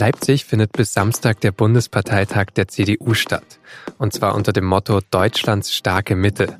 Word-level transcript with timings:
Leipzig 0.00 0.46
findet 0.46 0.72
bis 0.72 0.94
Samstag 0.94 1.42
der 1.42 1.52
Bundesparteitag 1.52 2.46
der 2.56 2.68
CDU 2.68 3.12
statt. 3.12 3.58
Und 3.98 4.14
zwar 4.14 4.34
unter 4.34 4.50
dem 4.54 4.64
Motto 4.64 5.00
Deutschlands 5.10 5.74
starke 5.74 6.16
Mitte. 6.16 6.58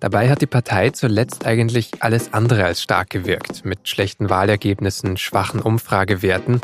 Dabei 0.00 0.28
hat 0.28 0.42
die 0.42 0.46
Partei 0.46 0.90
zuletzt 0.90 1.46
eigentlich 1.46 2.02
alles 2.02 2.34
andere 2.34 2.62
als 2.66 2.82
stark 2.82 3.08
gewirkt, 3.08 3.64
mit 3.64 3.88
schlechten 3.88 4.28
Wahlergebnissen, 4.28 5.16
schwachen 5.16 5.60
Umfragewerten 5.60 6.60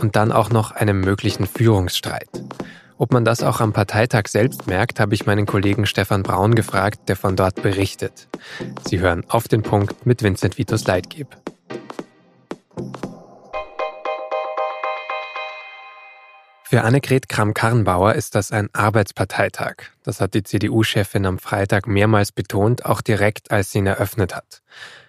und 0.00 0.16
dann 0.16 0.32
auch 0.32 0.48
noch 0.48 0.70
einem 0.70 1.00
möglichen 1.00 1.46
Führungsstreit. 1.46 2.30
Ob 2.96 3.12
man 3.12 3.26
das 3.26 3.42
auch 3.42 3.60
am 3.60 3.74
Parteitag 3.74 4.28
selbst 4.28 4.68
merkt, 4.68 5.00
habe 5.00 5.14
ich 5.14 5.26
meinen 5.26 5.44
Kollegen 5.44 5.84
Stefan 5.84 6.22
Braun 6.22 6.54
gefragt, 6.54 7.10
der 7.10 7.16
von 7.16 7.36
dort 7.36 7.60
berichtet. 7.60 8.28
Sie 8.88 9.00
hören 9.00 9.22
auf 9.28 9.48
den 9.48 9.62
Punkt 9.62 10.06
mit 10.06 10.22
Vincent 10.22 10.56
Vitus 10.56 10.86
Leitgeb. 10.86 11.36
Für 16.70 16.84
Annegret 16.84 17.30
Kramp-Karrenbauer 17.30 18.12
ist 18.12 18.34
das 18.34 18.52
ein 18.52 18.68
Arbeitsparteitag. 18.74 19.76
Das 20.02 20.20
hat 20.20 20.34
die 20.34 20.42
CDU-Chefin 20.42 21.24
am 21.24 21.38
Freitag 21.38 21.86
mehrmals 21.86 22.30
betont, 22.30 22.84
auch 22.84 23.00
direkt, 23.00 23.50
als 23.50 23.72
sie 23.72 23.78
ihn 23.78 23.86
eröffnet 23.86 24.36
hat. 24.36 24.60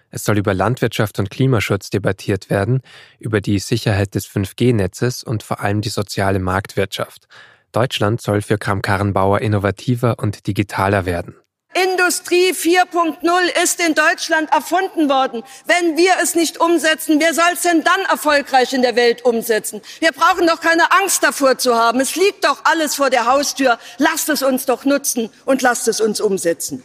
Es 0.08 0.24
soll 0.24 0.38
über 0.38 0.54
Landwirtschaft 0.54 1.18
und 1.18 1.28
Klimaschutz 1.28 1.90
debattiert 1.90 2.48
werden, 2.48 2.80
über 3.18 3.42
die 3.42 3.58
Sicherheit 3.58 4.14
des 4.14 4.26
5G-Netzes 4.26 5.22
und 5.22 5.42
vor 5.42 5.60
allem 5.60 5.82
die 5.82 5.90
soziale 5.90 6.38
Marktwirtschaft. 6.38 7.28
Deutschland 7.72 8.22
soll 8.22 8.40
für 8.40 8.56
Kram-Karrenbauer 8.56 9.42
innovativer 9.42 10.18
und 10.18 10.46
digitaler 10.46 11.04
werden. 11.04 11.34
Industrie 11.72 12.50
4.0 12.50 13.18
ist 13.62 13.80
in 13.80 13.94
Deutschland 13.94 14.52
erfunden 14.52 15.08
worden. 15.08 15.44
Wenn 15.66 15.96
wir 15.96 16.14
es 16.20 16.34
nicht 16.34 16.60
umsetzen, 16.60 17.20
wer 17.20 17.32
soll 17.32 17.52
es 17.54 17.62
denn 17.62 17.84
dann 17.84 18.00
erfolgreich 18.10 18.72
in 18.72 18.82
der 18.82 18.96
Welt 18.96 19.24
umsetzen? 19.24 19.80
Wir 20.00 20.10
brauchen 20.10 20.48
doch 20.48 20.60
keine 20.60 20.90
Angst 20.90 21.22
davor 21.22 21.58
zu 21.58 21.76
haben. 21.76 22.00
Es 22.00 22.16
liegt 22.16 22.44
doch 22.44 22.64
alles 22.64 22.96
vor 22.96 23.08
der 23.08 23.26
Haustür. 23.26 23.78
Lasst 23.98 24.28
es 24.28 24.42
uns 24.42 24.66
doch 24.66 24.84
nutzen 24.84 25.30
und 25.44 25.62
lasst 25.62 25.86
es 25.86 26.00
uns 26.00 26.20
umsetzen. 26.20 26.82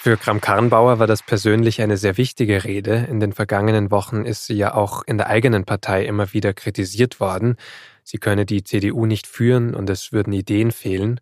Für 0.00 0.16
Kram-Karrenbauer 0.16 0.98
war 0.98 1.06
das 1.06 1.22
persönlich 1.22 1.80
eine 1.80 1.96
sehr 1.96 2.16
wichtige 2.16 2.64
Rede. 2.64 3.06
In 3.08 3.20
den 3.20 3.32
vergangenen 3.32 3.92
Wochen 3.92 4.24
ist 4.24 4.46
sie 4.46 4.54
ja 4.54 4.74
auch 4.74 5.02
in 5.06 5.16
der 5.16 5.28
eigenen 5.28 5.64
Partei 5.64 6.04
immer 6.04 6.32
wieder 6.32 6.54
kritisiert 6.54 7.20
worden. 7.20 7.56
Sie 8.02 8.18
könne 8.18 8.46
die 8.46 8.64
CDU 8.64 9.06
nicht 9.06 9.28
führen 9.28 9.74
und 9.74 9.90
es 9.90 10.12
würden 10.12 10.32
Ideen 10.32 10.72
fehlen. 10.72 11.20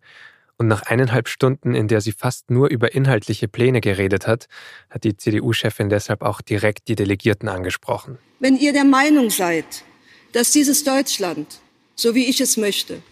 Und 0.58 0.68
nach 0.68 0.82
eineinhalb 0.82 1.28
Stunden, 1.28 1.74
in 1.74 1.86
der 1.86 2.00
sie 2.00 2.12
fast 2.12 2.50
nur 2.50 2.68
über 2.68 2.94
inhaltliche 2.94 3.46
Pläne 3.46 3.80
geredet 3.80 4.26
hat, 4.26 4.48
hat 4.88 5.04
die 5.04 5.16
CDU-Chefin 5.16 5.90
deshalb 5.90 6.22
auch 6.22 6.40
direkt 6.40 6.88
die 6.88 6.94
Delegierten 6.94 7.48
angesprochen. 7.48 8.18
Wenn 8.40 8.56
ihr 8.56 8.72
der 8.72 8.84
Meinung 8.84 9.28
seid, 9.28 9.84
dass 10.32 10.52
dieses 10.52 10.82
Deutschland, 10.84 11.60
so 11.94 12.14
wie 12.14 12.24
ich 12.24 12.40
es 12.40 12.56
möchte, 12.56 13.02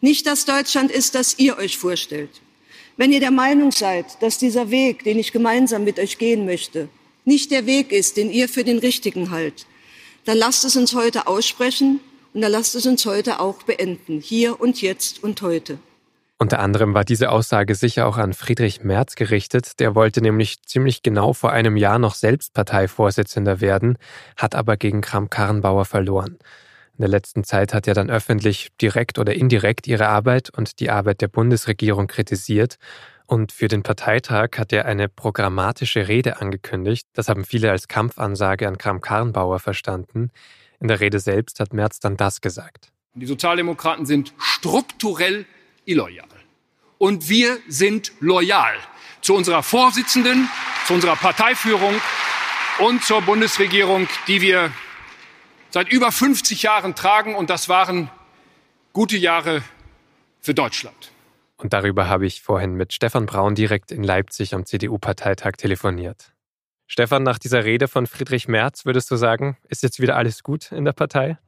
nicht 0.00 0.26
das 0.26 0.46
Deutschland 0.46 0.90
ist, 0.90 1.14
das 1.14 1.38
ihr 1.38 1.58
euch 1.58 1.78
vorstellt, 1.78 2.30
wenn 2.96 3.12
ihr 3.12 3.20
der 3.20 3.30
Meinung 3.30 3.70
seid, 3.70 4.20
dass 4.20 4.38
dieser 4.38 4.70
Weg, 4.70 5.04
den 5.04 5.18
ich 5.18 5.32
gemeinsam 5.32 5.84
mit 5.84 5.98
euch 5.98 6.18
gehen 6.18 6.44
möchte, 6.44 6.88
nicht 7.24 7.50
der 7.50 7.66
Weg 7.66 7.92
ist, 7.92 8.16
den 8.16 8.30
ihr 8.30 8.48
für 8.48 8.64
den 8.64 8.78
richtigen 8.78 9.30
haltet, 9.30 9.66
dann 10.24 10.36
lasst 10.36 10.64
es 10.64 10.76
uns 10.76 10.94
heute 10.94 11.26
aussprechen 11.26 12.00
und 12.34 12.40
dann 12.40 12.52
lasst 12.52 12.74
es 12.74 12.86
uns 12.86 13.06
heute 13.06 13.40
auch 13.40 13.62
beenden, 13.62 14.20
hier 14.20 14.60
und 14.60 14.82
jetzt 14.82 15.22
und 15.22 15.40
heute. 15.40 15.78
Unter 16.42 16.60
anderem 16.60 16.94
war 16.94 17.04
diese 17.04 17.30
Aussage 17.30 17.74
sicher 17.74 18.06
auch 18.06 18.16
an 18.16 18.32
Friedrich 18.32 18.82
Merz 18.82 19.14
gerichtet. 19.14 19.78
Der 19.78 19.94
wollte 19.94 20.22
nämlich 20.22 20.62
ziemlich 20.62 21.02
genau 21.02 21.34
vor 21.34 21.52
einem 21.52 21.76
Jahr 21.76 21.98
noch 21.98 22.14
selbst 22.14 22.54
Parteivorsitzender 22.54 23.60
werden, 23.60 23.98
hat 24.38 24.54
aber 24.54 24.78
gegen 24.78 25.02
Kram-Karrenbauer 25.02 25.84
verloren. 25.84 26.38
In 26.96 27.02
der 27.02 27.08
letzten 27.08 27.44
Zeit 27.44 27.74
hat 27.74 27.86
er 27.86 27.92
dann 27.92 28.08
öffentlich 28.08 28.70
direkt 28.80 29.18
oder 29.18 29.34
indirekt 29.34 29.86
ihre 29.86 30.08
Arbeit 30.08 30.48
und 30.48 30.80
die 30.80 30.88
Arbeit 30.88 31.20
der 31.20 31.28
Bundesregierung 31.28 32.06
kritisiert. 32.06 32.76
Und 33.26 33.52
für 33.52 33.68
den 33.68 33.82
Parteitag 33.82 34.52
hat 34.56 34.72
er 34.72 34.86
eine 34.86 35.10
programmatische 35.10 36.08
Rede 36.08 36.40
angekündigt. 36.40 37.06
Das 37.12 37.28
haben 37.28 37.44
viele 37.44 37.70
als 37.70 37.86
Kampfansage 37.86 38.66
an 38.66 38.78
Kram-Karrenbauer 38.78 39.58
verstanden. 39.58 40.30
In 40.80 40.88
der 40.88 41.00
Rede 41.00 41.18
selbst 41.18 41.60
hat 41.60 41.74
Merz 41.74 42.00
dann 42.00 42.16
das 42.16 42.40
gesagt. 42.40 42.88
Die 43.12 43.26
Sozialdemokraten 43.26 44.06
sind 44.06 44.32
strukturell 44.38 45.44
illoyal. 45.84 46.26
Und 46.98 47.28
wir 47.28 47.58
sind 47.68 48.12
loyal 48.20 48.74
zu 49.22 49.34
unserer 49.34 49.62
Vorsitzenden, 49.62 50.48
zu 50.86 50.94
unserer 50.94 51.16
Parteiführung 51.16 51.94
und 52.78 53.04
zur 53.04 53.22
Bundesregierung, 53.22 54.08
die 54.26 54.40
wir 54.40 54.72
seit 55.70 55.90
über 55.90 56.12
50 56.12 56.62
Jahren 56.62 56.94
tragen. 56.94 57.34
Und 57.34 57.50
das 57.50 57.68
waren 57.68 58.10
gute 58.92 59.16
Jahre 59.16 59.62
für 60.40 60.54
Deutschland. 60.54 61.12
Und 61.56 61.72
darüber 61.72 62.08
habe 62.08 62.26
ich 62.26 62.42
vorhin 62.42 62.74
mit 62.74 62.92
Stefan 62.92 63.26
Braun 63.26 63.54
direkt 63.54 63.92
in 63.92 64.02
Leipzig 64.02 64.54
am 64.54 64.64
CDU-Parteitag 64.64 65.52
telefoniert. 65.52 66.32
Stefan, 66.86 67.22
nach 67.22 67.38
dieser 67.38 67.64
Rede 67.64 67.86
von 67.86 68.06
Friedrich 68.06 68.48
Merz 68.48 68.84
würdest 68.84 69.10
du 69.10 69.16
sagen, 69.16 69.56
ist 69.68 69.82
jetzt 69.82 70.00
wieder 70.00 70.16
alles 70.16 70.42
gut 70.42 70.72
in 70.72 70.84
der 70.84 70.92
Partei? 70.92 71.38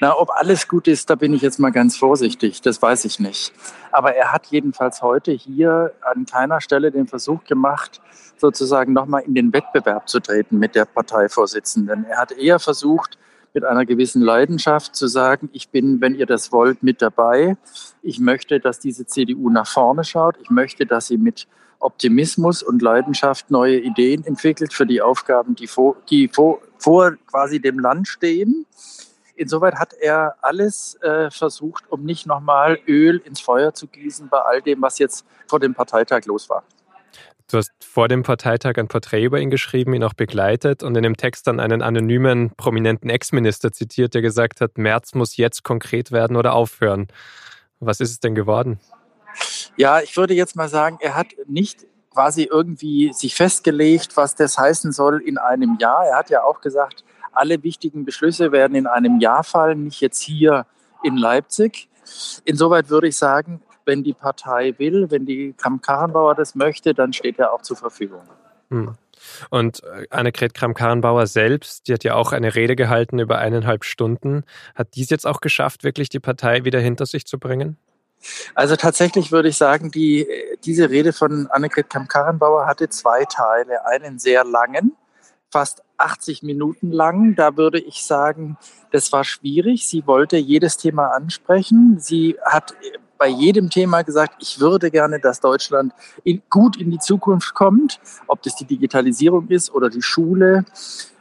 Na, 0.00 0.16
ob 0.18 0.30
alles 0.30 0.68
gut 0.68 0.88
ist, 0.88 1.08
da 1.10 1.14
bin 1.14 1.32
ich 1.32 1.42
jetzt 1.42 1.58
mal 1.58 1.70
ganz 1.70 1.96
vorsichtig. 1.96 2.60
Das 2.62 2.80
weiß 2.80 3.04
ich 3.04 3.18
nicht. 3.18 3.52
Aber 3.92 4.14
er 4.14 4.32
hat 4.32 4.46
jedenfalls 4.46 5.02
heute 5.02 5.32
hier 5.32 5.92
an 6.02 6.26
keiner 6.26 6.60
Stelle 6.60 6.90
den 6.90 7.06
Versuch 7.06 7.44
gemacht, 7.44 8.00
sozusagen 8.36 8.92
nochmal 8.92 9.22
in 9.22 9.34
den 9.34 9.52
Wettbewerb 9.52 10.08
zu 10.08 10.20
treten 10.20 10.58
mit 10.58 10.74
der 10.74 10.84
Parteivorsitzenden. 10.84 12.04
Er 12.04 12.18
hat 12.18 12.32
eher 12.32 12.58
versucht, 12.58 13.18
mit 13.54 13.64
einer 13.64 13.86
gewissen 13.86 14.20
Leidenschaft 14.20 14.94
zu 14.94 15.06
sagen, 15.06 15.48
ich 15.54 15.70
bin, 15.70 16.02
wenn 16.02 16.14
ihr 16.14 16.26
das 16.26 16.52
wollt, 16.52 16.82
mit 16.82 17.00
dabei. 17.00 17.56
Ich 18.02 18.20
möchte, 18.20 18.60
dass 18.60 18.80
diese 18.80 19.06
CDU 19.06 19.48
nach 19.48 19.66
vorne 19.66 20.04
schaut. 20.04 20.36
Ich 20.42 20.50
möchte, 20.50 20.84
dass 20.84 21.06
sie 21.06 21.16
mit 21.16 21.48
Optimismus 21.78 22.62
und 22.62 22.82
Leidenschaft 22.82 23.50
neue 23.50 23.78
Ideen 23.78 24.24
entwickelt 24.26 24.74
für 24.74 24.84
die 24.84 25.00
Aufgaben, 25.00 25.54
die 25.54 25.66
vor, 25.66 25.96
die 26.10 26.28
vor, 26.28 26.60
vor 26.78 27.12
quasi 27.26 27.58
dem 27.58 27.78
Land 27.78 28.08
stehen. 28.08 28.66
Insoweit 29.36 29.76
hat 29.76 29.92
er 29.94 30.36
alles 30.42 30.98
äh, 31.02 31.30
versucht, 31.30 31.84
um 31.90 32.04
nicht 32.04 32.26
nochmal 32.26 32.78
Öl 32.86 33.18
ins 33.18 33.40
Feuer 33.40 33.74
zu 33.74 33.86
gießen 33.86 34.28
bei 34.28 34.38
all 34.38 34.62
dem, 34.62 34.82
was 34.82 34.98
jetzt 34.98 35.26
vor 35.46 35.60
dem 35.60 35.74
Parteitag 35.74 36.24
los 36.24 36.48
war. 36.48 36.64
Du 37.48 37.58
hast 37.58 37.70
vor 37.80 38.08
dem 38.08 38.24
Parteitag 38.24 38.76
ein 38.76 38.88
Porträt 38.88 39.22
über 39.22 39.38
ihn 39.38 39.50
geschrieben, 39.50 39.94
ihn 39.94 40.02
auch 40.02 40.14
begleitet 40.14 40.82
und 40.82 40.96
in 40.96 41.04
dem 41.04 41.16
Text 41.16 41.46
dann 41.46 41.60
einen 41.60 41.80
anonymen, 41.80 42.50
prominenten 42.56 43.08
Ex-Minister 43.08 43.70
zitiert, 43.70 44.14
der 44.14 44.22
gesagt 44.22 44.60
hat, 44.60 44.78
März 44.78 45.14
muss 45.14 45.36
jetzt 45.36 45.62
konkret 45.62 46.10
werden 46.10 46.36
oder 46.36 46.54
aufhören. 46.54 47.06
Was 47.78 48.00
ist 48.00 48.10
es 48.10 48.18
denn 48.18 48.34
geworden? 48.34 48.80
Ja, 49.76 50.00
ich 50.00 50.16
würde 50.16 50.34
jetzt 50.34 50.56
mal 50.56 50.68
sagen, 50.68 50.98
er 51.00 51.14
hat 51.14 51.28
nicht 51.46 51.86
quasi 52.12 52.48
irgendwie 52.50 53.12
sich 53.12 53.36
festgelegt, 53.36 54.16
was 54.16 54.34
das 54.34 54.58
heißen 54.58 54.90
soll 54.90 55.20
in 55.20 55.38
einem 55.38 55.76
Jahr. 55.78 56.04
Er 56.06 56.16
hat 56.16 56.30
ja 56.30 56.42
auch 56.42 56.60
gesagt, 56.60 57.04
alle 57.36 57.62
wichtigen 57.62 58.04
Beschlüsse 58.04 58.52
werden 58.52 58.74
in 58.74 58.86
einem 58.86 59.20
Jahr 59.20 59.44
fallen, 59.44 59.84
nicht 59.84 60.00
jetzt 60.00 60.20
hier 60.20 60.66
in 61.02 61.16
Leipzig. 61.16 61.88
Insoweit 62.44 62.88
würde 62.88 63.08
ich 63.08 63.16
sagen, 63.16 63.60
wenn 63.84 64.02
die 64.02 64.12
Partei 64.12 64.74
will, 64.78 65.10
wenn 65.10 65.26
die 65.26 65.54
Kramp-Karrenbauer 65.56 66.34
das 66.34 66.54
möchte, 66.54 66.94
dann 66.94 67.12
steht 67.12 67.38
er 67.38 67.52
auch 67.52 67.62
zur 67.62 67.76
Verfügung. 67.76 68.22
Hm. 68.70 68.96
Und 69.50 69.82
äh, 69.84 70.06
Annegret 70.10 70.54
Kramp-Karrenbauer 70.54 71.26
selbst, 71.26 71.88
die 71.88 71.92
hat 71.92 72.04
ja 72.04 72.14
auch 72.14 72.32
eine 72.32 72.54
Rede 72.54 72.76
gehalten 72.76 73.18
über 73.18 73.38
eineinhalb 73.38 73.84
Stunden. 73.84 74.44
Hat 74.74 74.88
dies 74.94 75.10
jetzt 75.10 75.26
auch 75.26 75.40
geschafft, 75.40 75.84
wirklich 75.84 76.08
die 76.08 76.20
Partei 76.20 76.64
wieder 76.64 76.80
hinter 76.80 77.06
sich 77.06 77.26
zu 77.26 77.38
bringen? 77.38 77.76
Also 78.54 78.76
tatsächlich 78.76 79.30
würde 79.30 79.48
ich 79.48 79.56
sagen, 79.56 79.90
die, 79.90 80.26
diese 80.64 80.90
Rede 80.90 81.12
von 81.12 81.48
Annegret 81.48 81.90
Kamm-Karrenbauer 81.90 82.66
hatte 82.66 82.88
zwei 82.88 83.24
Teile. 83.24 83.86
Einen 83.86 84.18
sehr 84.18 84.44
langen, 84.44 84.96
fast 85.56 85.82
80 85.96 86.42
Minuten 86.42 86.92
lang. 86.92 87.34
Da 87.34 87.56
würde 87.56 87.78
ich 87.78 88.04
sagen, 88.04 88.58
das 88.92 89.10
war 89.10 89.24
schwierig. 89.24 89.88
Sie 89.88 90.06
wollte 90.06 90.36
jedes 90.36 90.76
Thema 90.76 91.12
ansprechen. 91.12 91.96
Sie 91.98 92.36
hat 92.44 92.74
bei 93.16 93.28
jedem 93.28 93.70
Thema 93.70 94.02
gesagt, 94.02 94.34
ich 94.40 94.60
würde 94.60 94.90
gerne, 94.90 95.18
dass 95.18 95.40
Deutschland 95.40 95.94
in, 96.24 96.42
gut 96.50 96.76
in 96.76 96.90
die 96.90 96.98
Zukunft 96.98 97.54
kommt, 97.54 98.00
ob 98.26 98.42
das 98.42 98.54
die 98.56 98.66
Digitalisierung 98.66 99.48
ist 99.48 99.72
oder 99.72 99.88
die 99.88 100.02
Schule 100.02 100.66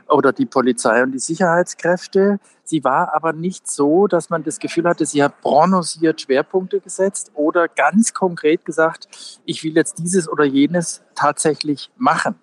oder 0.09 0.33
die 0.33 0.45
Polizei 0.45 1.01
und 1.01 1.13
die 1.13 1.19
Sicherheitskräfte. 1.19 2.41
Sie 2.65 2.83
war 2.83 3.15
aber 3.15 3.31
nicht 3.31 3.69
so, 3.69 4.07
dass 4.07 4.29
man 4.29 4.43
das 4.43 4.59
Gefühl 4.59 4.83
hatte, 4.83 5.05
sie 5.05 5.23
hat 5.23 5.39
prononciert 5.39 6.19
Schwerpunkte 6.19 6.81
gesetzt 6.81 7.31
oder 7.35 7.69
ganz 7.69 8.13
konkret 8.13 8.65
gesagt, 8.65 9.07
ich 9.45 9.63
will 9.63 9.77
jetzt 9.77 9.97
dieses 9.97 10.27
oder 10.27 10.43
jenes 10.43 11.03
tatsächlich 11.15 11.89
machen. 11.95 12.35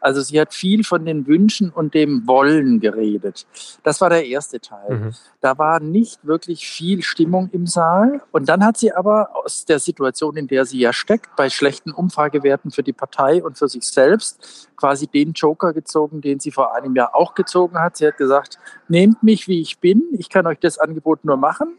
Also 0.00 0.20
sie 0.20 0.40
hat 0.40 0.54
viel 0.54 0.84
von 0.84 1.04
den 1.04 1.26
Wünschen 1.26 1.70
und 1.70 1.94
dem 1.94 2.26
Wollen 2.26 2.80
geredet. 2.80 3.46
Das 3.82 4.00
war 4.00 4.10
der 4.10 4.26
erste 4.26 4.60
Teil. 4.60 4.98
Mhm. 4.98 5.14
Da 5.40 5.58
war 5.58 5.80
nicht 5.80 6.26
wirklich 6.26 6.66
viel 6.66 7.02
Stimmung 7.02 7.50
im 7.52 7.66
Saal. 7.66 8.22
Und 8.32 8.48
dann 8.48 8.64
hat 8.64 8.76
sie 8.76 8.92
aber 8.92 9.30
aus 9.34 9.64
der 9.64 9.78
Situation, 9.78 10.36
in 10.36 10.48
der 10.48 10.64
sie 10.64 10.78
ja 10.78 10.92
steckt, 10.92 11.36
bei 11.36 11.50
schlechten 11.50 11.92
Umfragewerten 11.92 12.70
für 12.70 12.82
die 12.82 12.92
Partei 12.92 13.42
und 13.42 13.58
für 13.58 13.68
sich 13.68 13.84
selbst, 13.84 14.68
quasi 14.76 15.06
den 15.06 15.32
Joker 15.32 15.72
gezogen, 15.72 16.20
den 16.20 16.40
sie 16.40 16.50
vor 16.50 16.74
einem 16.74 16.94
Jahr 16.94 17.14
auch 17.14 17.34
gezogen 17.34 17.78
hat. 17.78 17.96
Sie 17.96 18.06
hat 18.06 18.16
gesagt, 18.16 18.58
nehmt 18.88 19.22
mich, 19.22 19.48
wie 19.48 19.60
ich 19.60 19.78
bin. 19.78 20.02
Ich 20.12 20.28
kann 20.28 20.46
euch 20.46 20.58
das 20.58 20.78
Angebot 20.78 21.24
nur 21.24 21.36
machen. 21.36 21.76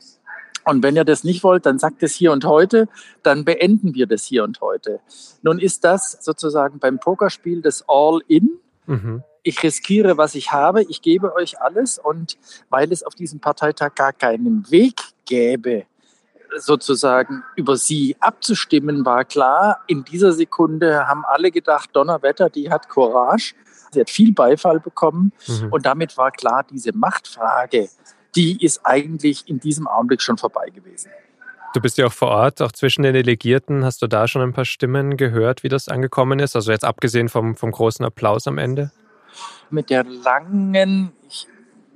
Und 0.67 0.83
wenn 0.83 0.97
ihr 0.97 1.05
das 1.05 1.23
nicht 1.23 1.45
wollt, 1.45 1.65
dann 1.65 1.79
sagt 1.79 2.03
es 2.03 2.13
hier 2.13 2.33
und 2.33 2.43
heute, 2.43 2.89
dann 3.23 3.45
beenden 3.45 3.95
wir 3.95 4.05
das 4.05 4.25
hier 4.25 4.43
und 4.43 4.59
heute. 4.59 4.99
Nun 5.41 5.59
ist 5.59 5.85
das 5.85 6.17
sozusagen 6.19 6.79
beim 6.79 6.99
Pokerspiel 6.99 7.61
das 7.61 7.85
All-In. 7.87 8.49
Mhm. 8.85 9.23
Ich 9.43 9.63
riskiere, 9.63 10.17
was 10.17 10.35
ich 10.35 10.51
habe, 10.51 10.83
ich 10.83 11.01
gebe 11.01 11.33
euch 11.35 11.61
alles 11.61 11.97
und 11.97 12.37
weil 12.69 12.91
es 12.91 13.01
auf 13.01 13.15
diesem 13.15 13.39
Parteitag 13.39 13.95
gar 13.95 14.11
keinen 14.11 14.69
Weg 14.69 14.99
gäbe, 15.25 15.85
sozusagen 16.57 17.43
über 17.55 17.77
sie 17.77 18.17
abzustimmen, 18.19 19.05
war 19.05 19.23
klar, 19.23 19.85
in 19.87 20.03
dieser 20.03 20.33
Sekunde 20.33 21.07
haben 21.07 21.23
alle 21.25 21.49
gedacht, 21.49 21.91
Donnerwetter, 21.93 22.49
die 22.49 22.69
hat 22.69 22.89
Courage. 22.89 23.55
Sie 23.93 24.01
hat 24.01 24.09
viel 24.09 24.33
Beifall 24.33 24.81
bekommen 24.81 25.31
mhm. 25.47 25.71
und 25.71 25.85
damit 25.85 26.17
war 26.17 26.31
klar, 26.31 26.65
diese 26.69 26.91
Machtfrage 26.93 27.87
die 28.35 28.63
ist 28.63 28.81
eigentlich 28.83 29.47
in 29.47 29.59
diesem 29.59 29.87
Augenblick 29.87 30.21
schon 30.21 30.37
vorbei 30.37 30.69
gewesen. 30.69 31.09
Du 31.73 31.81
bist 31.81 31.97
ja 31.97 32.07
auch 32.07 32.13
vor 32.13 32.29
Ort, 32.29 32.61
auch 32.61 32.71
zwischen 32.71 33.03
den 33.03 33.13
Delegierten. 33.13 33.85
Hast 33.85 34.01
du 34.01 34.07
da 34.07 34.27
schon 34.27 34.41
ein 34.41 34.53
paar 34.53 34.65
Stimmen 34.65 35.17
gehört, 35.17 35.63
wie 35.63 35.69
das 35.69 35.89
angekommen 35.89 36.39
ist? 36.39 36.55
Also 36.55 36.71
jetzt 36.71 36.85
abgesehen 36.85 37.29
vom, 37.29 37.55
vom 37.55 37.71
großen 37.71 38.05
Applaus 38.05 38.47
am 38.47 38.57
Ende? 38.57 38.91
Mit 39.69 39.89
der 39.89 40.03
langen, 40.03 41.11
ich 41.27 41.47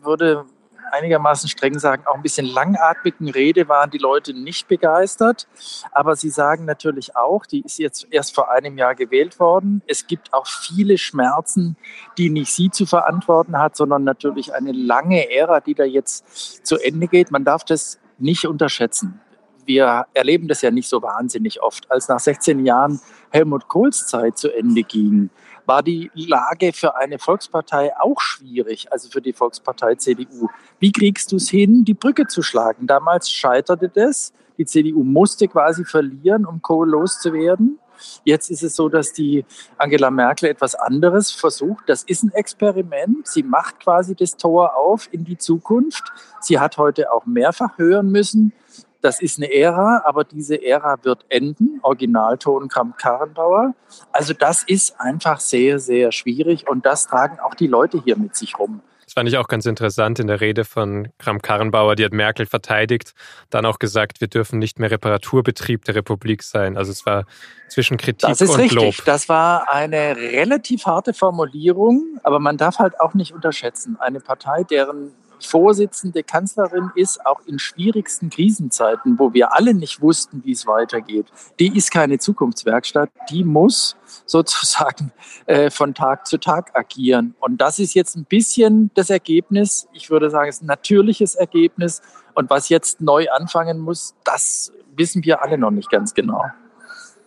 würde 0.01 0.45
einigermaßen 0.91 1.49
streng 1.49 1.79
sagen, 1.79 2.03
auch 2.05 2.15
ein 2.15 2.21
bisschen 2.21 2.45
langatmigen 2.45 3.29
Rede 3.29 3.67
waren 3.67 3.89
die 3.89 3.97
Leute 3.97 4.33
nicht 4.33 4.67
begeistert. 4.67 5.47
Aber 5.91 6.15
sie 6.15 6.29
sagen 6.29 6.65
natürlich 6.65 7.15
auch, 7.15 7.45
die 7.45 7.61
ist 7.61 7.79
jetzt 7.79 8.07
erst 8.11 8.35
vor 8.35 8.51
einem 8.51 8.77
Jahr 8.77 8.95
gewählt 8.95 9.39
worden. 9.39 9.81
Es 9.87 10.07
gibt 10.07 10.33
auch 10.33 10.47
viele 10.47 10.97
Schmerzen, 10.97 11.77
die 12.17 12.29
nicht 12.29 12.53
sie 12.53 12.69
zu 12.69 12.85
verantworten 12.85 13.57
hat, 13.57 13.75
sondern 13.75 14.03
natürlich 14.03 14.53
eine 14.53 14.71
lange 14.71 15.31
Ära, 15.31 15.59
die 15.59 15.73
da 15.73 15.83
jetzt 15.83 16.65
zu 16.65 16.77
Ende 16.77 17.07
geht. 17.07 17.31
Man 17.31 17.43
darf 17.43 17.63
das 17.63 17.99
nicht 18.17 18.45
unterschätzen. 18.45 19.19
Wir 19.65 20.05
erleben 20.13 20.47
das 20.47 20.61
ja 20.61 20.71
nicht 20.71 20.89
so 20.89 21.01
wahnsinnig 21.01 21.61
oft. 21.61 21.89
Als 21.91 22.07
nach 22.07 22.19
16 22.19 22.65
Jahren 22.65 22.99
Helmut 23.29 23.67
Kohls 23.67 24.07
Zeit 24.07 24.37
zu 24.37 24.53
Ende 24.53 24.83
ging, 24.83 25.29
war 25.65 25.83
die 25.83 26.11
Lage 26.13 26.73
für 26.73 26.95
eine 26.95 27.19
Volkspartei 27.19 27.91
auch 27.99 28.19
schwierig, 28.19 28.91
also 28.91 29.09
für 29.09 29.21
die 29.21 29.33
Volkspartei 29.33 29.95
CDU. 29.95 30.49
Wie 30.79 30.91
kriegst 30.91 31.31
du 31.31 31.37
es 31.37 31.49
hin, 31.49 31.85
die 31.85 31.93
Brücke 31.93 32.27
zu 32.27 32.41
schlagen? 32.41 32.87
Damals 32.87 33.29
scheiterte 33.29 33.89
das. 33.89 34.33
Die 34.57 34.65
CDU 34.65 35.03
musste 35.03 35.47
quasi 35.47 35.85
verlieren, 35.85 36.45
um 36.45 36.61
Kohl 36.61 36.89
loszuwerden. 36.89 37.79
Jetzt 38.23 38.49
ist 38.49 38.63
es 38.63 38.75
so, 38.75 38.89
dass 38.89 39.13
die 39.13 39.45
Angela 39.77 40.11
Merkel 40.11 40.49
etwas 40.49 40.75
anderes 40.75 41.31
versucht. 41.31 41.83
Das 41.87 42.03
ist 42.03 42.23
ein 42.23 42.31
Experiment. 42.33 43.27
Sie 43.27 43.43
macht 43.43 43.79
quasi 43.79 44.15
das 44.15 44.37
Tor 44.37 44.75
auf 44.75 45.07
in 45.11 45.23
die 45.23 45.37
Zukunft. 45.37 46.03
Sie 46.39 46.59
hat 46.59 46.77
heute 46.77 47.11
auch 47.11 47.25
mehrfach 47.25 47.77
hören 47.77 48.11
müssen, 48.11 48.53
das 49.01 49.21
ist 49.21 49.37
eine 49.37 49.53
Ära, 49.53 50.03
aber 50.05 50.23
diese 50.23 50.63
Ära 50.63 50.97
wird 51.03 51.25
enden. 51.29 51.79
Originalton 51.81 52.67
Kramp-Karrenbauer. 52.67 53.73
Also 54.11 54.33
das 54.33 54.63
ist 54.63 54.99
einfach 54.99 55.39
sehr, 55.39 55.79
sehr 55.79 56.11
schwierig 56.11 56.69
und 56.69 56.85
das 56.85 57.07
tragen 57.07 57.39
auch 57.39 57.55
die 57.55 57.67
Leute 57.67 58.01
hier 58.03 58.17
mit 58.17 58.35
sich 58.35 58.57
rum. 58.57 58.81
Das 59.11 59.15
fand 59.15 59.27
ich 59.27 59.37
auch 59.37 59.49
ganz 59.49 59.65
interessant 59.65 60.19
in 60.19 60.27
der 60.27 60.39
Rede 60.39 60.63
von 60.63 61.09
Kramp-Karrenbauer. 61.17 61.97
Die 61.97 62.05
hat 62.05 62.13
Merkel 62.13 62.45
verteidigt, 62.45 63.13
dann 63.49 63.65
auch 63.65 63.77
gesagt, 63.77 64.21
wir 64.21 64.29
dürfen 64.29 64.57
nicht 64.57 64.79
mehr 64.79 64.89
Reparaturbetrieb 64.89 65.83
der 65.83 65.95
Republik 65.95 66.43
sein. 66.43 66.77
Also 66.77 66.93
es 66.93 67.05
war 67.05 67.25
zwischen 67.67 67.97
Kritik 67.97 68.29
das 68.29 68.39
ist 68.39 68.51
und 68.51 68.61
richtig. 68.61 68.99
Lob. 68.99 69.05
Das 69.05 69.27
war 69.27 69.69
eine 69.69 70.15
relativ 70.15 70.85
harte 70.85 71.13
Formulierung, 71.13 72.21
aber 72.23 72.39
man 72.39 72.55
darf 72.55 72.79
halt 72.79 73.01
auch 73.01 73.13
nicht 73.13 73.33
unterschätzen. 73.33 73.97
Eine 73.99 74.21
Partei, 74.21 74.63
deren 74.63 75.11
Vorsitzende 75.47 76.23
Kanzlerin 76.23 76.91
ist, 76.95 77.25
auch 77.25 77.41
in 77.45 77.59
schwierigsten 77.59 78.29
Krisenzeiten, 78.29 79.19
wo 79.19 79.33
wir 79.33 79.53
alle 79.53 79.73
nicht 79.73 80.01
wussten, 80.01 80.43
wie 80.43 80.51
es 80.51 80.67
weitergeht. 80.67 81.27
Die 81.59 81.75
ist 81.75 81.91
keine 81.91 82.19
Zukunftswerkstatt, 82.19 83.09
die 83.29 83.43
muss 83.43 83.95
sozusagen 84.25 85.11
äh, 85.45 85.69
von 85.69 85.93
Tag 85.93 86.27
zu 86.27 86.37
Tag 86.37 86.71
agieren. 86.73 87.35
Und 87.39 87.59
das 87.59 87.79
ist 87.79 87.93
jetzt 87.93 88.15
ein 88.15 88.25
bisschen 88.25 88.91
das 88.93 89.09
Ergebnis. 89.09 89.87
Ich 89.93 90.09
würde 90.09 90.29
sagen, 90.29 90.49
es 90.49 90.57
ist 90.57 90.63
ein 90.63 90.67
natürliches 90.67 91.35
Ergebnis. 91.35 92.01
Und 92.33 92.49
was 92.49 92.69
jetzt 92.69 93.01
neu 93.01 93.29
anfangen 93.29 93.79
muss, 93.79 94.15
das 94.23 94.71
wissen 94.95 95.23
wir 95.23 95.41
alle 95.41 95.57
noch 95.57 95.71
nicht 95.71 95.89
ganz 95.89 96.13
genau. 96.13 96.45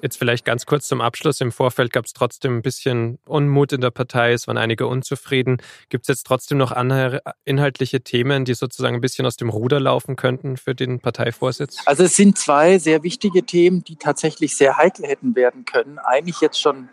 Jetzt 0.05 0.19
vielleicht 0.19 0.45
ganz 0.45 0.67
kurz 0.67 0.87
zum 0.87 1.01
Abschluss. 1.01 1.41
Im 1.41 1.51
Vorfeld 1.51 1.91
gab 1.91 2.05
es 2.05 2.13
trotzdem 2.13 2.59
ein 2.59 2.61
bisschen 2.61 3.19
Unmut 3.25 3.73
in 3.73 3.81
der 3.81 3.91
Partei, 3.91 4.35
es 4.35 4.47
waren 4.47 4.59
einige 4.59 4.87
unzufrieden. 4.87 5.63
Gibt 5.89 6.03
es 6.05 6.09
jetzt 6.09 6.27
trotzdem 6.27 6.59
noch 6.59 6.77
inhaltliche 7.47 8.03
Themen, 8.03 8.45
die 8.45 8.53
sozusagen 8.53 8.97
ein 8.97 9.01
bisschen 9.01 9.25
aus 9.25 9.39
dem 9.39 9.49
Ruder 9.49 9.81
laufen 9.81 10.17
könnten 10.17 10.59
für 10.59 10.75
den 10.75 11.01
Parteivorsitz? 11.01 11.79
Also 11.87 12.05
es 12.05 12.17
sind 12.17 12.37
zwei 12.37 12.79
sehr 12.79 13.03
wichtige 13.03 13.45
Themen, 13.45 13.83
die 13.83 13.97
tatsächlich 13.97 14.59
sehr 14.59 14.77
heikel 14.77 15.07
hätten 15.07 15.37
werden 15.37 15.65
können. 15.65 15.99
Eigentlich 15.99 16.43
jetzt 16.43 16.61
schon 16.61 16.91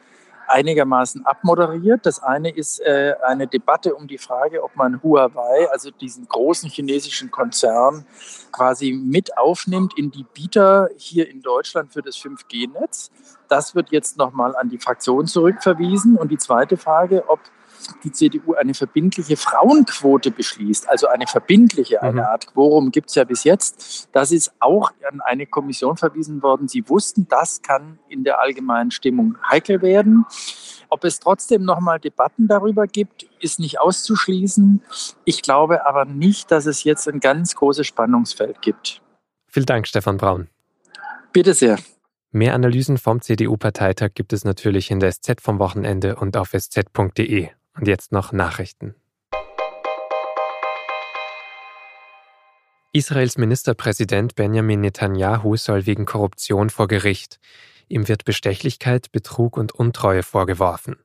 einigermaßen 0.51 1.25
abmoderiert. 1.25 2.06
Das 2.06 2.21
eine 2.21 2.50
ist 2.50 2.80
äh, 2.80 3.15
eine 3.25 3.48
Debatte 3.48 3.95
um 3.95 4.07
die 4.07 4.18
Frage, 4.18 4.63
ob 4.63 4.75
man 4.75 5.01
Huawei, 5.01 5.68
also 5.71 5.92
diesen 5.92 6.27
großen 6.27 6.69
chinesischen 6.69 7.31
Konzern, 7.31 8.06
quasi 8.51 8.92
mit 8.92 9.38
aufnimmt 9.38 9.98
in 9.98 10.12
die 10.12 10.24
Bieter 10.24 10.89
hier 10.98 11.30
in 11.30 11.42
Deutschland 11.42 11.94
für 11.94 12.01
das 12.01 12.18
5G-Netz. 12.18 13.12
Das 13.48 13.75
wird 13.75 13.92
jetzt 13.92 14.18
nochmal 14.18 14.56
an 14.56 14.69
die 14.69 14.77
Fraktion 14.77 15.27
zurückverwiesen. 15.27 16.18
Und 16.18 16.31
die 16.31 16.38
zweite 16.38 16.77
Frage, 16.77 17.24
ob 17.27 17.39
die 18.03 18.11
CDU 18.11 18.53
eine 18.53 18.73
verbindliche 18.73 19.37
Frauenquote 19.37 20.31
beschließt, 20.31 20.89
also 20.89 21.07
eine 21.07 21.27
verbindliche, 21.27 22.01
eine 22.01 22.13
mhm. 22.13 22.19
Art 22.19 22.47
Quorum 22.47 22.91
gibt 22.91 23.09
es 23.09 23.15
ja 23.15 23.23
bis 23.23 23.43
jetzt, 23.43 24.09
das 24.11 24.31
ist 24.31 24.53
auch 24.59 24.91
an 25.09 25.21
eine 25.21 25.45
Kommission 25.45 25.97
verwiesen 25.97 26.41
worden. 26.41 26.67
Sie 26.67 26.87
wussten, 26.89 27.27
das 27.27 27.61
kann 27.61 27.99
in 28.07 28.23
der 28.23 28.39
allgemeinen 28.39 28.91
Stimmung 28.91 29.37
heikel 29.49 29.81
werden. 29.81 30.25
Ob 30.89 31.03
es 31.05 31.19
trotzdem 31.19 31.63
nochmal 31.63 31.99
Debatten 31.99 32.47
darüber 32.47 32.85
gibt, 32.85 33.23
ist 33.39 33.59
nicht 33.59 33.79
auszuschließen. 33.79 34.81
Ich 35.23 35.41
glaube 35.41 35.85
aber 35.85 36.05
nicht, 36.05 36.51
dass 36.51 36.65
es 36.65 36.83
jetzt 36.83 37.07
ein 37.07 37.19
ganz 37.19 37.55
großes 37.55 37.87
Spannungsfeld 37.87 38.61
gibt. 38.61 39.01
Vielen 39.47 39.65
Dank, 39.65 39.87
Stefan 39.87 40.17
Braun. 40.17 40.49
Bitte 41.31 41.53
sehr. 41.53 41.77
Mehr 42.31 42.53
Analysen 42.53 42.97
vom 42.97 43.21
CDU-Parteitag 43.21 44.11
gibt 44.13 44.31
es 44.31 44.45
natürlich 44.45 44.91
in 44.91 44.99
der 44.99 45.11
SZ 45.11 45.41
vom 45.41 45.59
Wochenende 45.59 46.15
und 46.15 46.37
auf 46.37 46.53
sz.de. 46.53 47.49
Und 47.75 47.88
jetzt 47.88 48.12
noch 48.12 48.31
Nachrichten. 48.31 48.95
Israels 52.93 53.38
Ministerpräsident 53.38 54.36
Benjamin 54.36 54.81
Netanyahu 54.81 55.55
soll 55.55 55.86
wegen 55.86 56.05
Korruption 56.05 56.69
vor 56.69 56.89
Gericht. 56.89 57.39
Ihm 57.88 58.10
wird 58.10 58.25
Bestechlichkeit, 58.25 59.12
Betrug 59.13 59.55
und 59.55 59.72
Untreue 59.72 60.24
vorgeworfen. 60.24 60.98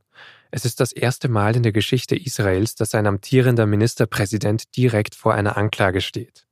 Es 0.51 0.65
ist 0.65 0.81
das 0.81 0.93
erste 0.93 1.29
Mal 1.29 1.55
in 1.55 1.63
der 1.63 1.73
Geschichte 1.73 2.17
Israels, 2.17 2.75
dass 2.75 2.95
ein 2.95 3.07
amtierender 3.07 3.67
Ministerpräsident 3.67 4.77
direkt 4.77 5.15
vor 5.15 5.35
einer 5.35 5.57
Anklage 5.57 6.01
steht. 6.01 6.47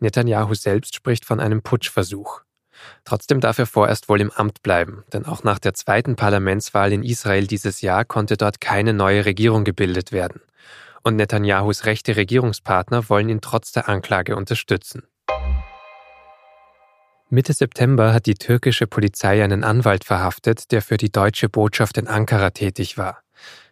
Netanyahu 0.00 0.54
selbst 0.54 0.96
spricht 0.96 1.24
von 1.24 1.38
einem 1.38 1.62
Putschversuch. 1.62 2.42
Trotzdem 3.04 3.40
darf 3.40 3.58
er 3.58 3.66
vorerst 3.66 4.08
wohl 4.08 4.20
im 4.20 4.30
Amt 4.30 4.62
bleiben, 4.62 5.04
denn 5.12 5.26
auch 5.26 5.44
nach 5.44 5.58
der 5.58 5.74
zweiten 5.74 6.16
Parlamentswahl 6.16 6.92
in 6.92 7.02
Israel 7.02 7.46
dieses 7.46 7.80
Jahr 7.80 8.04
konnte 8.04 8.36
dort 8.36 8.60
keine 8.60 8.92
neue 8.92 9.24
Regierung 9.24 9.64
gebildet 9.64 10.12
werden. 10.12 10.40
Und 11.02 11.16
Netanyahus 11.16 11.84
rechte 11.84 12.16
Regierungspartner 12.16 13.08
wollen 13.08 13.28
ihn 13.28 13.40
trotz 13.40 13.72
der 13.72 13.88
Anklage 13.88 14.36
unterstützen. 14.36 15.02
Mitte 17.30 17.52
September 17.52 18.14
hat 18.14 18.26
die 18.26 18.34
türkische 18.34 18.86
Polizei 18.86 19.42
einen 19.42 19.64
Anwalt 19.64 20.04
verhaftet, 20.04 20.70
der 20.70 20.82
für 20.82 20.96
die 20.96 21.10
deutsche 21.10 21.48
Botschaft 21.48 21.98
in 21.98 22.06
Ankara 22.06 22.50
tätig 22.50 22.96
war. 22.96 23.22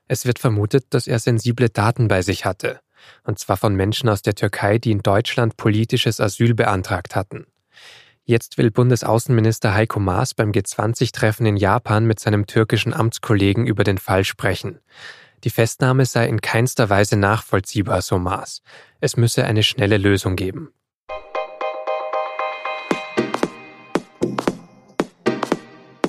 Es 0.09 0.26
wird 0.26 0.38
vermutet, 0.38 0.87
dass 0.90 1.07
er 1.07 1.19
sensible 1.19 1.69
Daten 1.69 2.09
bei 2.09 2.23
sich 2.23 2.45
hatte, 2.45 2.81
und 3.25 3.38
zwar 3.38 3.57
von 3.57 3.75
Menschen 3.75 4.09
aus 4.09 4.23
der 4.23 4.35
Türkei, 4.35 4.78
die 4.78 4.90
in 4.90 5.02
Deutschland 5.02 5.57
politisches 5.57 6.21
Asyl 6.21 6.54
beantragt 6.54 7.14
hatten. 7.14 7.47
Jetzt 8.25 8.57
will 8.57 8.71
Bundesaußenminister 8.71 9.75
Heiko 9.75 9.99
Maas 9.99 10.33
beim 10.33 10.52
G20-Treffen 10.52 11.45
in 11.45 11.57
Japan 11.57 12.07
mit 12.07 12.21
seinem 12.21 12.47
türkischen 12.47 12.95
Amtskollegen 12.95 13.67
über 13.67 13.83
den 13.83 13.99
Fall 13.99 14.23
sprechen. 14.23 14.79
Die 15.43 15.50
Festnahme 15.50 16.07
sei 16.07 16.29
in 16.29 16.41
keinster 16.41 16.88
Weise 16.88 17.17
nachvollziehbar, 17.17 18.00
so 18.00 18.21
Maas. 18.21 18.62
Es 19.00 19.17
müsse 19.17 19.45
eine 19.45 19.64
schnelle 19.64 19.97
Lösung 19.97 20.37
geben. 20.37 20.73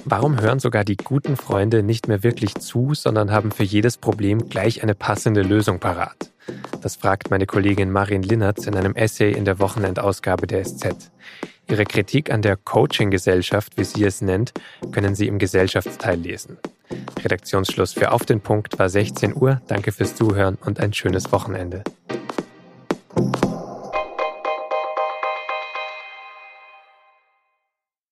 Warum 0.06 0.40
hören 0.40 0.60
sogar 0.60 0.84
die 0.84 0.98
guten 0.98 1.36
Freunde 1.36 1.82
nicht 1.82 2.08
mehr 2.08 2.22
wirklich 2.22 2.54
zu, 2.56 2.94
sondern 2.94 3.32
haben 3.32 3.52
für 3.52 3.64
jedes 3.64 3.98
Problem 3.98 4.50
gleich 4.50 4.84
eine 4.84 4.94
passende 4.94 5.42
Lösung 5.42 5.80
parat? 5.80 6.32
Das 6.80 6.96
fragt 6.96 7.32
meine 7.32 7.48
Kollegin 7.48 7.90
Marin 7.90 8.22
Linnertz 8.22 8.68
in 8.68 8.76
einem 8.76 8.94
Essay 8.94 9.32
in 9.32 9.46
der 9.46 9.58
Wochenendausgabe 9.58 10.46
der 10.46 10.64
SZ. 10.64 11.12
Ihre 11.70 11.86
Kritik 11.86 12.32
an 12.32 12.42
der 12.42 12.58
Coaching-Gesellschaft, 12.58 13.78
wie 13.78 13.84
sie 13.84 14.04
es 14.04 14.22
nennt, 14.22 14.54
können 14.92 15.16
Sie 15.16 15.28
im 15.28 15.40
Gesellschaftsteil 15.40 16.20
lesen. 16.20 16.58
Redaktionsschluss 17.24 17.94
für 17.94 18.12
Auf 18.12 18.26
den 18.26 18.42
Punkt 18.42 18.78
war 18.78 18.90
16 18.90 19.36
Uhr. 19.36 19.62
Danke 19.68 19.92
fürs 19.92 20.16
Zuhören 20.16 20.58
und 20.64 20.80
ein 20.80 20.94
schönes 20.94 21.32
Wochenende. 21.32 21.84